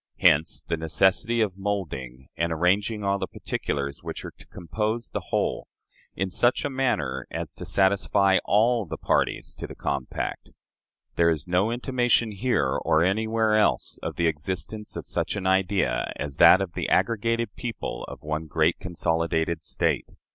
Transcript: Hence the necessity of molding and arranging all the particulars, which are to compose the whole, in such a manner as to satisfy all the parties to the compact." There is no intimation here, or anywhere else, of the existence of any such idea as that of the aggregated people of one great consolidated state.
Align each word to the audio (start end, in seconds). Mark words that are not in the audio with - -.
Hence 0.17 0.63
the 0.67 0.77
necessity 0.77 1.41
of 1.41 1.59
molding 1.59 2.27
and 2.35 2.51
arranging 2.51 3.03
all 3.03 3.19
the 3.19 3.27
particulars, 3.27 4.01
which 4.01 4.25
are 4.25 4.31
to 4.39 4.47
compose 4.47 5.09
the 5.09 5.25
whole, 5.29 5.67
in 6.15 6.31
such 6.31 6.65
a 6.65 6.71
manner 6.71 7.27
as 7.29 7.53
to 7.53 7.67
satisfy 7.67 8.39
all 8.43 8.87
the 8.87 8.97
parties 8.97 9.53
to 9.59 9.67
the 9.67 9.75
compact." 9.75 10.49
There 11.17 11.29
is 11.29 11.47
no 11.47 11.69
intimation 11.69 12.31
here, 12.31 12.79
or 12.83 13.03
anywhere 13.03 13.53
else, 13.55 13.99
of 14.01 14.15
the 14.15 14.25
existence 14.25 14.95
of 14.97 15.01
any 15.03 15.09
such 15.09 15.37
idea 15.37 16.11
as 16.15 16.37
that 16.37 16.61
of 16.61 16.73
the 16.73 16.89
aggregated 16.89 17.55
people 17.55 18.03
of 18.05 18.23
one 18.23 18.47
great 18.47 18.79
consolidated 18.79 19.63
state. 19.63 20.13